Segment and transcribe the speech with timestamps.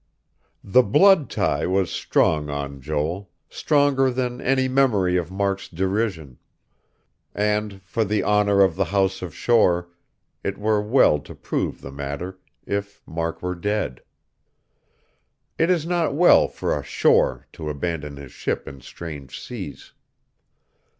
[0.63, 6.39] The blood tie was strong on Joel; stronger than any memory of Mark's derision.
[7.35, 9.89] And for the honor of the House of Shore,
[10.43, 14.01] it were well to prove the matter, if Mark were dead.
[15.59, 19.93] It is not well for a Shore to abandon his ship in strange seas.